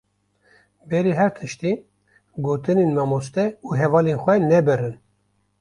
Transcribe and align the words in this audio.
Berî 0.89 1.13
her 1.19 1.31
tiştî, 1.37 1.73
gotinên 2.45 2.91
mamoste 2.97 3.45
û 3.67 3.69
hevalên 3.81 4.17
xwe 4.23 4.35
nebirin. 4.51 4.95